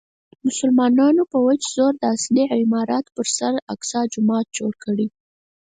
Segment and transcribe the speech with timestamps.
[0.45, 5.07] مسلمانانو په وچ زور د اصلي عمارت پر سر اقصی جومات جوړ کړی.